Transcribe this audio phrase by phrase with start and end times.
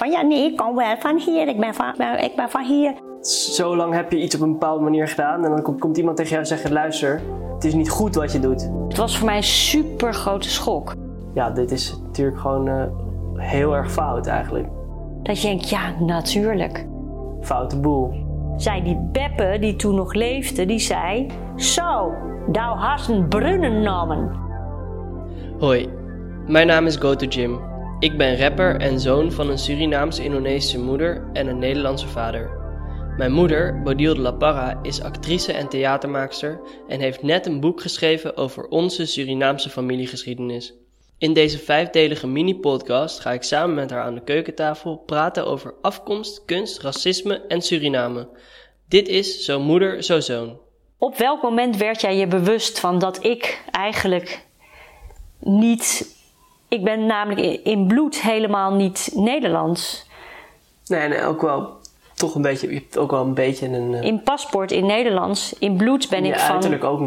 [0.00, 2.94] Van ja, nee, ik kom wel van hier, ik ben van, ik ben van hier.
[3.20, 6.16] Zo lang heb je iets op een bepaalde manier gedaan en dan komt, komt iemand
[6.16, 7.20] tegen jou en zegt: luister,
[7.54, 8.70] het is niet goed wat je doet.
[8.88, 10.94] Het was voor mij een super grote schok.
[11.34, 12.82] Ja, dit is natuurlijk gewoon uh,
[13.34, 14.68] heel erg fout eigenlijk.
[15.22, 16.86] Dat je denkt, ja, natuurlijk.
[17.40, 18.12] Foute boel.
[18.56, 21.26] Zij die Beppe, die toen nog leefde, die zei...
[21.56, 22.12] Zo,
[22.52, 24.30] thou hast een brunnen namen.
[25.58, 25.88] Hoi,
[26.46, 27.69] mijn naam is GoTo Jim.
[28.00, 32.50] Ik ben rapper en zoon van een Surinaams-Indonesische moeder en een Nederlandse vader.
[33.16, 38.36] Mijn moeder, Bodil La Parra, is actrice en theatermaakster en heeft net een boek geschreven
[38.36, 40.74] over onze Surinaamse familiegeschiedenis.
[41.18, 46.44] In deze vijfdelige mini-podcast ga ik samen met haar aan de keukentafel praten over afkomst,
[46.44, 48.28] kunst, racisme en Suriname.
[48.88, 50.58] Dit is Zo Moeder, Zo Zoon.
[50.98, 54.46] Op welk moment werd jij je bewust van dat ik eigenlijk
[55.38, 56.18] niet.
[56.70, 60.06] Ik ben namelijk in bloed helemaal niet Nederlands.
[60.86, 61.78] Nee, nee, ook wel
[62.20, 63.92] toch een beetje, je hebt ook wel een beetje een...
[63.92, 64.02] Uh...
[64.02, 66.60] In paspoort in Nederlands, in bloed ben ik van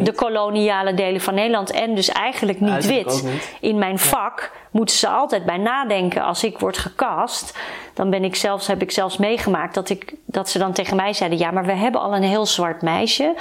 [0.04, 3.26] de koloniale delen van Nederland en dus eigenlijk niet wit.
[3.60, 7.58] In mijn vak moeten ze altijd bij nadenken als ik word gecast.
[7.94, 11.14] Dan ben ik zelfs, heb ik zelfs meegemaakt dat, ik, dat ze dan tegen mij
[11.14, 13.36] zeiden: Ja, maar we hebben al een heel zwart meisje.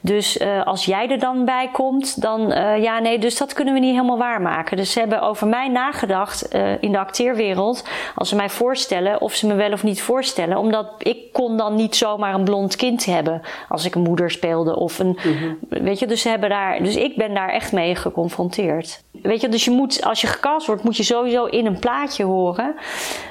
[0.00, 3.74] Dus uh, als jij er dan bij komt, dan uh, ja, nee, dus dat kunnen
[3.74, 4.76] we niet helemaal waarmaken.
[4.76, 7.88] Dus ze hebben over mij nagedacht uh, in de acteerwereld.
[8.14, 10.56] Als ze mij voorstellen, of ze me wel of niet voorstellen.
[10.56, 14.76] Omdat ik kon dan niet zomaar een blond kind hebben als ik een moeder speelde.
[14.76, 15.58] Of een, mm -hmm.
[15.68, 16.82] Weet je, dus ze hebben daar.
[16.82, 19.04] Dus ik ben daar echt mee geconfronteerd.
[19.22, 22.24] Weet je, dus je moet, als je gecast wordt, moet je sowieso in een plaatje
[22.24, 22.74] horen.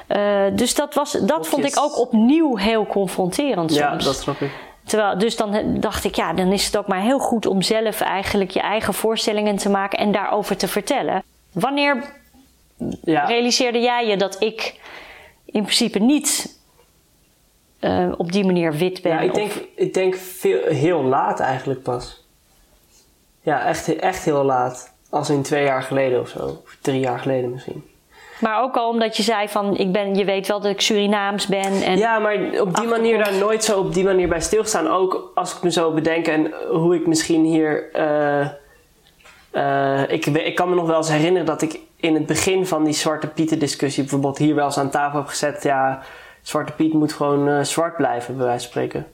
[0.08, 3.82] Uh, dus dat, was, dat vond ik ook opnieuw heel confronterend soms.
[3.82, 4.50] Ja, dat snap ik.
[4.84, 8.00] Terwijl, dus dan dacht ik, ja, dan is het ook maar heel goed om zelf
[8.00, 11.22] eigenlijk je eigen voorstellingen te maken en daarover te vertellen.
[11.52, 12.04] Wanneer
[13.04, 13.24] ja.
[13.24, 14.80] realiseerde jij je dat ik
[15.44, 16.58] in principe niet
[17.80, 19.12] uh, op die manier wit ben?
[19.12, 22.24] Ja, ik denk, ik denk veel, heel laat eigenlijk pas.
[23.42, 24.94] Ja, echt, echt heel laat.
[25.10, 26.60] Als in twee jaar geleden of zo.
[26.64, 27.84] Of drie jaar geleden misschien.
[28.40, 31.46] Maar ook al omdat je zei van, ik ben, je weet wel dat ik Surinaams
[31.46, 31.82] ben.
[31.82, 34.88] En ja, maar op die manier daar nooit zo op die manier bij stilstaan.
[34.88, 37.88] Ook als ik me zo bedenk en hoe ik misschien hier...
[37.96, 38.48] Uh,
[39.52, 42.84] uh, ik, ik kan me nog wel eens herinneren dat ik in het begin van
[42.84, 44.02] die Zwarte Pieten discussie...
[44.02, 45.62] bijvoorbeeld hier wel eens aan tafel heb gezet...
[45.62, 46.02] ja,
[46.42, 49.06] Zwarte Piet moet gewoon uh, zwart blijven, bij wijze van spreken.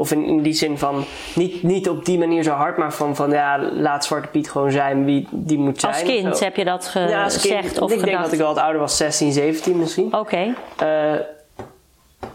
[0.00, 3.16] Of in, in die zin van, niet, niet op die manier zo hard, maar van,
[3.16, 5.92] van ja, laat Zwarte Piet gewoon zijn wie die moet zijn.
[5.92, 8.04] Als kind heb je dat gezegd ja, als kind, of Ik gedacht?
[8.04, 10.06] denk dat ik wel wat ouder was, 16, 17 misschien.
[10.06, 10.16] Oké.
[10.16, 10.54] Okay.
[10.82, 11.20] Uh,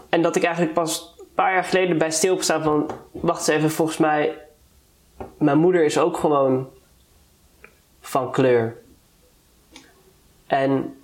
[0.08, 3.70] en dat ik eigenlijk pas een paar jaar geleden bij stilgestaan van, wacht eens even,
[3.70, 4.38] volgens mij,
[5.38, 6.68] mijn moeder is ook gewoon
[8.00, 8.76] van kleur.
[10.46, 10.96] En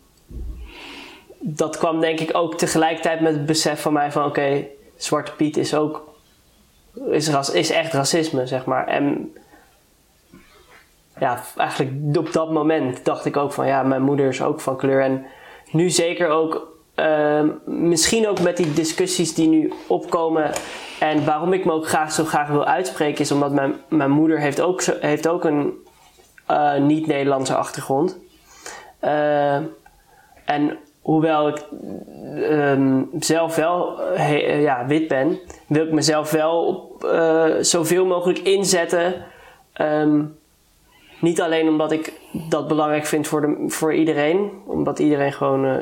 [1.39, 5.33] dat kwam denk ik ook tegelijkertijd met het besef van mij van, oké, okay, Zwarte
[5.33, 6.12] Piet is ook
[7.11, 8.87] is, is echt racisme, zeg maar.
[8.87, 9.35] En
[11.19, 14.77] ja, eigenlijk op dat moment dacht ik ook van ja, mijn moeder is ook van
[14.77, 15.03] kleur.
[15.03, 15.27] En
[15.71, 20.51] nu zeker ook, uh, misschien ook met die discussies die nu opkomen.
[21.01, 24.41] En waarom ik me ook graag zo graag wil uitspreken, is omdat mijn, mijn moeder
[24.41, 25.73] heeft ook, heeft ook een
[26.51, 28.19] uh, niet-Nederlandse achtergrond.
[29.05, 29.55] Uh,
[30.45, 31.65] en hoewel ik
[32.51, 38.39] um, zelf wel he, ja, wit ben, wil ik mezelf wel op, uh, zoveel mogelijk
[38.39, 39.15] inzetten.
[39.81, 40.37] Um,
[41.19, 45.77] niet alleen omdat ik dat belangrijk vind voor, de, voor iedereen, omdat iedereen gewoon uh,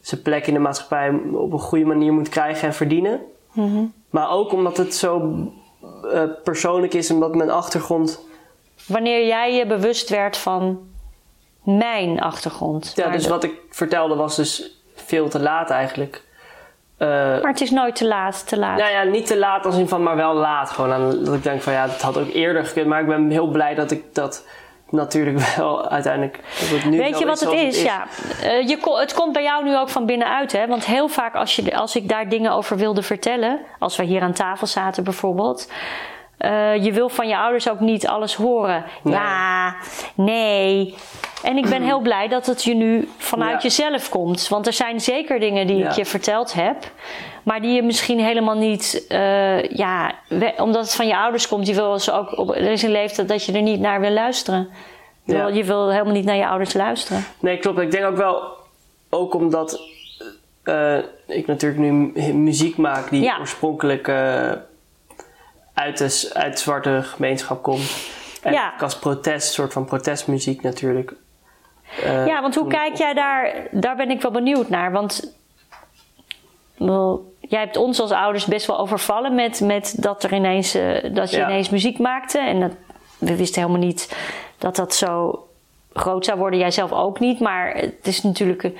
[0.00, 3.20] zijn plek in de maatschappij op een goede manier moet krijgen en verdienen.
[3.52, 3.92] Mm -hmm.
[4.10, 5.34] Maar ook omdat het zo
[6.04, 8.26] uh, persoonlijk is, omdat mijn achtergrond.
[8.86, 10.78] Wanneer jij je bewust werd van
[11.66, 12.92] mijn achtergrond.
[12.94, 13.28] Ja, dus de...
[13.28, 16.24] wat ik vertelde was dus veel te laat eigenlijk.
[16.98, 18.78] Uh, maar het is nooit te laat, te laat.
[18.78, 20.70] Nou ja, niet te laat als in van, maar wel laat.
[20.70, 22.86] Gewoon aan, dat ik denk van ja, het had ook eerder gekund.
[22.86, 24.46] Maar ik ben heel blij dat ik dat
[24.90, 26.40] natuurlijk wel uiteindelijk.
[26.60, 27.60] Dat het nu Weet je wat het is?
[27.60, 27.82] het is?
[27.82, 28.06] Ja,
[28.42, 30.66] uh, je, het komt bij jou nu ook van binnenuit, hè?
[30.66, 34.22] Want heel vaak als, je, als ik daar dingen over wilde vertellen, als we hier
[34.22, 35.68] aan tafel zaten bijvoorbeeld.
[36.40, 38.84] Uh, je wil van je ouders ook niet alles horen.
[39.02, 39.14] Nee.
[39.14, 39.74] Ja,
[40.14, 40.94] nee.
[41.42, 43.68] En ik ben heel blij dat het je nu vanuit ja.
[43.68, 44.48] jezelf komt.
[44.48, 45.88] Want er zijn zeker dingen die ja.
[45.88, 46.76] ik je verteld heb.
[47.42, 49.06] Maar die je misschien helemaal niet...
[49.08, 50.14] Uh, ja,
[50.56, 51.66] omdat het van je ouders komt.
[51.66, 54.10] Je wil ze ook op, er is een leeftijd dat je er niet naar wil
[54.10, 54.68] luisteren.
[55.24, 55.44] Je, ja.
[55.44, 57.24] wil, je wil helemaal niet naar je ouders luisteren.
[57.38, 57.78] Nee, klopt.
[57.78, 58.54] Ik denk ook wel...
[59.10, 59.80] Ook omdat
[60.64, 63.10] uh, ik natuurlijk nu muziek maak...
[63.10, 64.12] die oorspronkelijk
[65.76, 68.08] uit, de, uit de zwarte gemeenschap komt.
[68.42, 68.74] En ja.
[68.78, 71.12] als protest, soort van protestmuziek natuurlijk.
[72.04, 74.92] Uh, ja, want hoe kijk jij daar, daar ben ik wel benieuwd naar.
[74.92, 75.34] Want
[77.40, 81.30] jij hebt ons als ouders best wel overvallen met, met dat, er ineens, uh, dat
[81.30, 82.38] je ineens muziek maakte.
[82.38, 82.72] En dat,
[83.18, 84.16] we wisten helemaal niet
[84.58, 85.44] dat dat zo
[85.92, 86.58] groot zou worden.
[86.58, 87.40] Jij zelf ook niet.
[87.40, 88.70] Maar het is natuurlijk.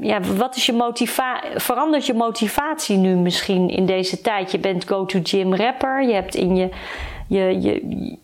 [0.00, 1.50] Ja, wat is je motivatie?
[1.60, 4.50] Verandert je motivatie nu misschien in deze tijd?
[4.50, 6.02] Je bent go-to-gym rapper.
[6.02, 6.68] Je hebt in je,
[7.28, 8.18] je, je,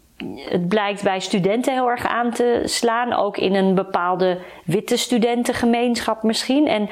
[0.48, 3.12] het blijkt bij studenten heel erg aan te slaan.
[3.12, 6.66] Ook in een bepaalde witte studentengemeenschap misschien.
[6.66, 6.88] En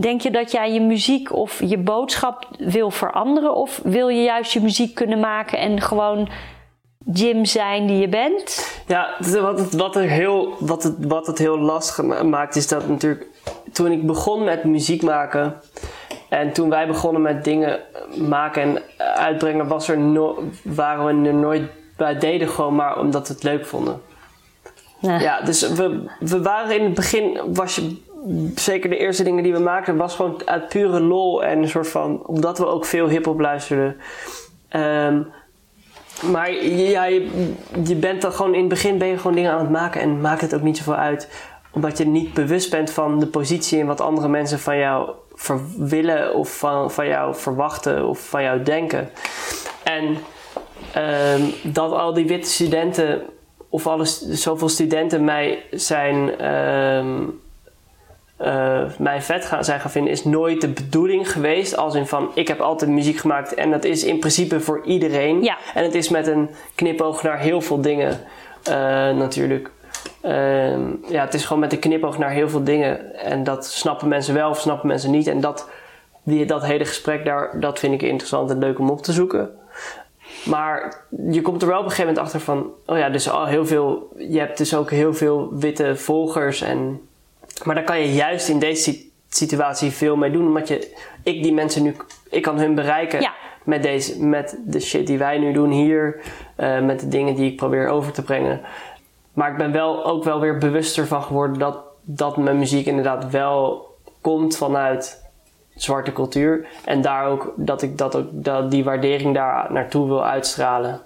[0.00, 3.54] denk je dat jij je muziek of je boodschap wil veranderen?
[3.54, 6.28] Of wil je juist je muziek kunnen maken en gewoon
[7.12, 8.70] Jim zijn die je bent?
[8.86, 12.88] Ja, wat het, wat er heel, wat het, wat het heel lastig maakt is dat
[12.88, 13.26] natuurlijk
[13.72, 15.60] toen ik begon met muziek maken
[16.28, 17.80] en toen wij begonnen met dingen
[18.28, 21.62] maken en uitbrengen, was er no, waren we er nooit
[21.96, 24.00] bij deden gewoon maar omdat we het leuk vonden.
[25.00, 27.96] Ja, ja dus we, we waren in het begin, was je,
[28.54, 31.88] zeker de eerste dingen die we maakten, was gewoon uit pure lol en een soort
[31.88, 33.96] van, omdat we ook veel hip-hop luisterden.
[34.70, 35.26] Um,
[36.22, 39.70] maar ja, je, bent dan gewoon in het begin ben je gewoon dingen aan het
[39.70, 41.28] maken en maakt het ook niet zoveel uit.
[41.70, 45.10] Omdat je niet bewust bent van de positie en wat andere mensen van jou
[45.76, 49.10] willen of van, van jou verwachten of van jou denken.
[49.84, 50.04] En
[50.96, 53.22] um, dat al die witte studenten
[53.68, 56.46] of alles, zoveel studenten mij zijn.
[56.46, 57.40] Um,
[58.40, 61.76] uh, mij vet gaan, zijn gaan vinden, is nooit de bedoeling geweest.
[61.76, 65.42] Als in van, ik heb altijd muziek gemaakt en dat is in principe voor iedereen.
[65.42, 65.56] Ja.
[65.74, 68.20] En het is met een knipoog naar heel veel dingen
[68.68, 68.74] uh,
[69.16, 69.70] natuurlijk.
[70.24, 70.76] Uh,
[71.08, 73.14] ja, het is gewoon met een knipoog naar heel veel dingen.
[73.14, 75.26] En dat snappen mensen wel of snappen mensen niet.
[75.26, 75.68] En dat,
[76.22, 79.50] die, dat hele gesprek daar, dat vind ik interessant en leuk om op te zoeken.
[80.44, 83.46] Maar je komt er wel op een gegeven moment achter van, oh ja, dus al
[83.46, 87.07] heel veel, je hebt dus ook heel veel witte volgers en
[87.64, 90.46] maar daar kan je juist in deze situatie veel mee doen.
[90.46, 91.96] Omdat je, ik die mensen nu,
[92.30, 93.30] ik kan hun bereiken
[93.64, 96.20] met, deze, met de shit die wij nu doen hier.
[96.56, 98.60] Uh, met de dingen die ik probeer over te brengen.
[99.32, 103.30] Maar ik ben wel ook wel weer bewuster van geworden dat, dat mijn muziek inderdaad
[103.30, 103.86] wel
[104.20, 105.30] komt vanuit
[105.74, 106.66] zwarte cultuur.
[106.84, 111.00] En daar ook, dat ik dat ook, dat die waardering daar naartoe wil uitstralen.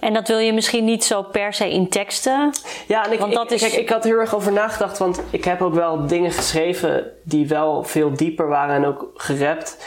[0.00, 2.50] En dat wil je misschien niet zo per se in teksten.
[2.86, 3.60] Ja, en ik, want dat is...
[3.60, 7.48] kijk, ik had heel erg over nagedacht, want ik heb ook wel dingen geschreven die
[7.48, 9.86] wel veel dieper waren en ook gerapt.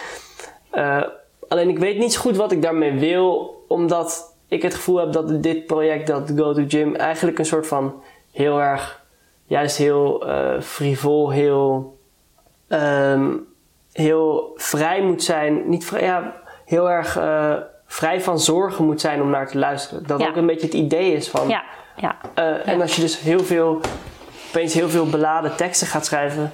[0.74, 1.04] Uh,
[1.48, 5.12] alleen ik weet niet zo goed wat ik daarmee wil, omdat ik het gevoel heb
[5.12, 9.04] dat dit project, dat Go to Gym, eigenlijk een soort van heel erg,
[9.46, 11.98] juist heel uh, frivol, heel,
[12.68, 13.48] um,
[13.94, 15.70] heel vrij moet zijn.
[15.70, 16.34] Niet vrij, ja,
[16.66, 17.18] heel erg.
[17.18, 17.54] Uh,
[17.90, 20.08] vrij van zorgen moet zijn om naar te luisteren.
[20.08, 21.48] Dat ook een beetje het idee is van.
[21.48, 21.64] Ja.
[21.96, 22.16] Ja.
[22.40, 23.82] Uh, en als je dus heel veel,
[24.48, 26.52] opeens heel veel beladen teksten gaat schrijven,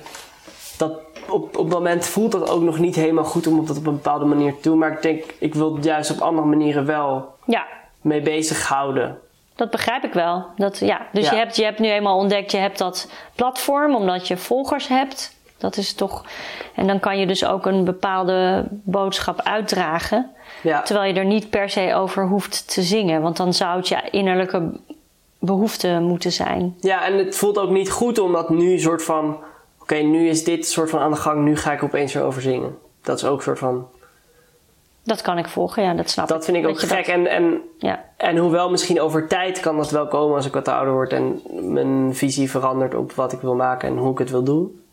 [0.78, 0.92] dat
[1.30, 3.94] op, op het moment voelt dat ook nog niet helemaal goed om dat op een
[3.94, 4.78] bepaalde manier te doen.
[4.78, 7.66] Maar ik denk, ik wil het juist op andere manieren wel ja.
[8.02, 9.20] mee bezighouden.
[9.56, 10.46] Dat begrijp ik wel.
[10.56, 11.08] Dat, ja.
[11.12, 14.88] Dus Je, hebt, je hebt nu eenmaal ontdekt, je hebt dat platform omdat je volgers
[14.88, 15.35] hebt.
[15.57, 16.25] Dat is toch.
[16.75, 20.31] En dan kan je dus ook een bepaalde boodschap uitdragen.
[20.63, 20.81] Ja.
[20.81, 23.22] Terwijl je er niet per se over hoeft te zingen.
[23.22, 24.72] Want dan zou het je innerlijke
[25.40, 26.75] behoefte moeten zijn.
[26.80, 29.38] Ja, en het voelt ook niet goed omdat nu soort van...
[29.81, 31.44] Oké, nu is dit soort van aan de gang.
[31.44, 32.77] Nu ga ik opeens erover zingen.
[33.01, 33.88] Dat is ook een soort van...
[35.03, 36.44] Dat kan ik volgen, ja, dat snap dat ik.
[36.44, 37.08] Dat vind ik ook gek.
[37.08, 38.06] En, en, ja.
[38.18, 41.41] en hoewel misschien over tijd kan dat wel komen als ik wat ouder word en
[41.51, 44.85] mijn visie verandert op wat ik wil maken en hoe ik het wil doen.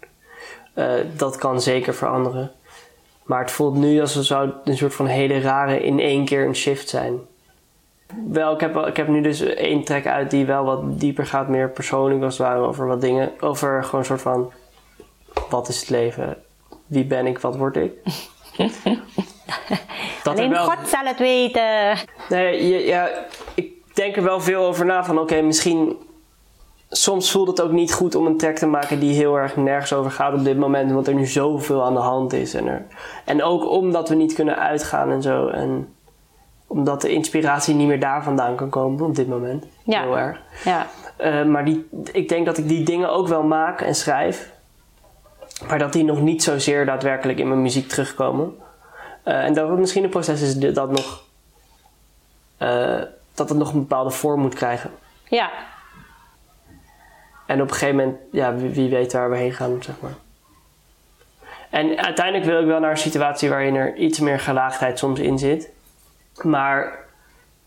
[0.75, 2.53] Uh, dat kan zeker veranderen.
[3.23, 6.57] Maar het voelt nu als zou een soort van hele rare in één keer een
[6.57, 7.21] shift zijn.
[8.29, 11.49] Wel, ik heb, ik heb nu dus één track uit die wel wat dieper gaat,
[11.49, 13.31] meer persoonlijk als het ware, over wat dingen.
[13.41, 14.53] Over gewoon een soort van,
[15.49, 16.37] wat is het leven?
[16.87, 17.39] Wie ben ik?
[17.39, 17.93] Wat word ik?
[20.23, 20.65] dat Alleen wel...
[20.65, 21.99] God zal het weten.
[22.29, 23.11] Nee, ja, ja,
[23.55, 25.97] ik denk er wel veel over na van, oké, misschien
[26.93, 29.93] soms voelt het ook niet goed om een track te maken die heel erg nergens
[29.93, 32.55] over gaat op dit moment, omdat er nu zoveel aan de hand is.
[32.55, 32.87] En, er,
[33.25, 35.49] en ook omdat we niet kunnen uitgaan en zo.
[35.49, 35.95] En
[36.67, 39.67] omdat de inspiratie niet meer daar vandaan kan komen op dit moment.
[39.85, 40.03] Ja.
[40.03, 40.41] Heel erg.
[40.65, 40.87] Ja.
[41.21, 44.51] Uh, maar die, ik denk dat ik die dingen ook wel maak en schrijf.
[45.69, 48.55] Maar dat die nog niet zozeer daadwerkelijk in mijn muziek terugkomen.
[49.25, 51.23] Uh, en dat het misschien een proces is dat nog.
[52.59, 53.01] Uh,
[53.35, 54.91] dat het nog een bepaalde vorm moet krijgen.
[55.29, 55.51] Ja,
[57.53, 60.15] en op een gegeven moment, ja, wie, weet waar we heen gaan, zeg maar.
[61.71, 65.39] En uiteindelijk wil ik wel naar een situatie waarin er iets meer gelaagdheid soms in
[65.39, 65.71] zit.
[66.43, 66.99] Maar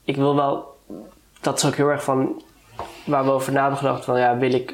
[0.04, 0.78] ik wil wel,
[1.42, 2.42] dat is ook heel erg van
[3.06, 4.74] waar we over na hebben gedacht, van ja, wil ik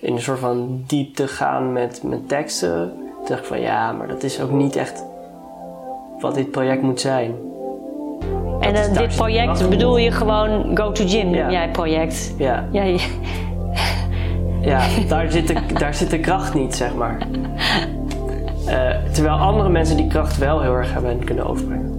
[0.00, 2.94] in een soort van diepte gaan met, met teksten.
[2.96, 5.04] Toen dacht ik van ja, maar dat is ook niet echt
[6.20, 7.34] wat dit project moet zijn.
[8.60, 11.50] En uh, dit project bedoel je gewoon Go to Gym, ja.
[11.50, 12.34] jij project?
[12.38, 12.68] Ja.
[12.70, 12.96] Ja,
[14.66, 17.18] ja daar, zit de, daar zit de kracht niet, zeg maar.
[18.66, 21.95] Uh, terwijl andere mensen die kracht wel heel erg hebben kunnen overbrengen.